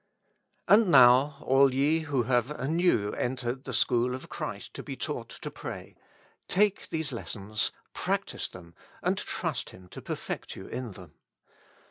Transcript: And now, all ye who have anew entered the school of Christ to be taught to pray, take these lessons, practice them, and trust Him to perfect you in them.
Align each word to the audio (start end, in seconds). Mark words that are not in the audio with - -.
And 0.67 0.89
now, 0.89 1.37
all 1.45 1.75
ye 1.75 1.99
who 1.99 2.23
have 2.23 2.49
anew 2.49 3.11
entered 3.13 3.65
the 3.65 3.71
school 3.71 4.15
of 4.15 4.29
Christ 4.29 4.73
to 4.73 4.81
be 4.81 4.95
taught 4.95 5.29
to 5.29 5.51
pray, 5.51 5.95
take 6.47 6.89
these 6.89 7.11
lessons, 7.11 7.71
practice 7.93 8.47
them, 8.47 8.73
and 9.03 9.15
trust 9.19 9.69
Him 9.69 9.87
to 9.89 10.01
perfect 10.01 10.55
you 10.55 10.65
in 10.65 10.93
them. 10.93 11.13